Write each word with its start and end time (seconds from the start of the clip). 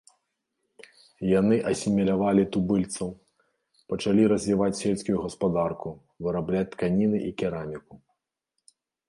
Яны 1.39 1.55
асімілявалі 1.71 2.43
тубыльцаў, 2.55 3.09
пачалі 3.93 4.23
развіваць 4.33 4.71
сельскую 4.81 5.17
гаспадарку, 5.27 5.89
вырабляць 6.27 6.65
тканіны 6.73 7.17
і 7.29 7.31
кераміку. 7.45 7.93